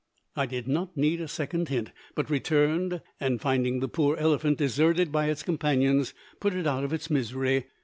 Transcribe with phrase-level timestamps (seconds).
[0.35, 5.11] I did not need a second hint, but returned, and, finding the poor elephant deserted
[5.11, 7.65] by its companions, put it out of its misery.